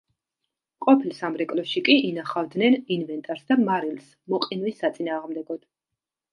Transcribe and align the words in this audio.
ყოფილ 0.85 1.11
სამრეკლოში 1.17 1.83
კი 1.89 1.97
ინახავდნენ 2.07 2.79
ინვენტარს 2.97 3.47
და 3.53 3.61
მარილს 3.69 4.11
მოყინვის 4.35 4.85
საწინააღმდეგოდ. 4.85 5.65